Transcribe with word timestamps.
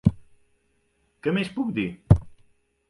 Què 1.27 1.35
més 1.39 1.53
puc 1.59 1.71
dir? 1.79 1.87